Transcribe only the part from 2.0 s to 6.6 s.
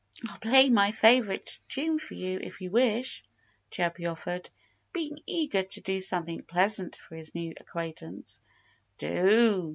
you, if you wish," Chirpy offered, being eager to do something